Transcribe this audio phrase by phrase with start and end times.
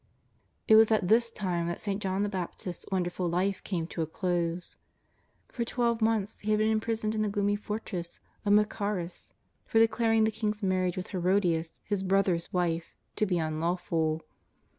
[0.67, 2.01] It was at this time that St.
[2.01, 4.75] John the Baptist's won* derful life came to a close.
[5.49, 9.33] For tw^elve months he had been imprisoned in the gloomy fortress of Machaerus
[9.67, 14.23] for declaring the king's marriage wdth Herodias, his brother's wife, to be imlawful.